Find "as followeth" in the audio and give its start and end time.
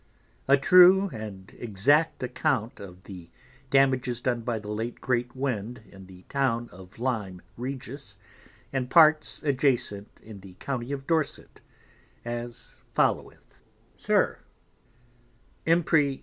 12.25-13.61